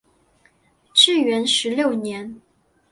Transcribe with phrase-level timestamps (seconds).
[0.95, 2.41] 至元十六年。